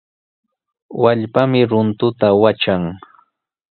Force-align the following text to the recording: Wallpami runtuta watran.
Wallpami 1.01 1.61
runtuta 1.69 2.27
watran. 2.41 2.83